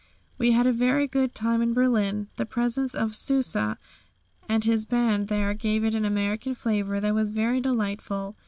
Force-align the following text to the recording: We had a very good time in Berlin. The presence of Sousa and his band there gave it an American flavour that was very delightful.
We 0.39 0.53
had 0.53 0.65
a 0.65 0.73
very 0.73 1.07
good 1.07 1.35
time 1.35 1.61
in 1.61 1.75
Berlin. 1.75 2.29
The 2.37 2.45
presence 2.47 2.95
of 2.95 3.15
Sousa 3.15 3.77
and 4.49 4.63
his 4.63 4.83
band 4.87 5.27
there 5.27 5.53
gave 5.53 5.83
it 5.83 5.93
an 5.93 6.05
American 6.05 6.55
flavour 6.55 6.99
that 6.99 7.13
was 7.13 7.29
very 7.29 7.61
delightful. 7.61 8.35